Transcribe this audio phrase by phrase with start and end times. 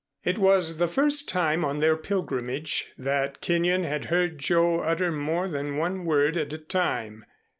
[0.23, 5.47] It was the first time on their pilgrimage that Kenyon had heard Joe utter more
[5.47, 7.23] than one word at a time.